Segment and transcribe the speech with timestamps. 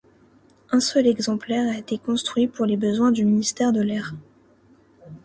[0.71, 4.15] Un seul exemplaire a été construit pour les besoins du ministère de l'Air.